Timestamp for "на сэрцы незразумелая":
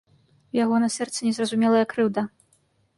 0.85-1.85